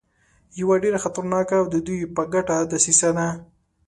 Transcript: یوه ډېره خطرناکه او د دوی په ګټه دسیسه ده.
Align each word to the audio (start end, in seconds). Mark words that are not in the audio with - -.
یوه 0.59 0.75
ډېره 0.83 0.99
خطرناکه 1.03 1.55
او 1.61 1.65
د 1.73 1.75
دوی 1.87 1.99
په 2.15 2.21
ګټه 2.33 2.55
دسیسه 2.71 3.09
ده. 3.17 3.27